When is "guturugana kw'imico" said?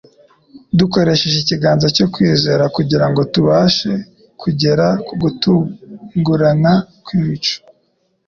5.21-7.55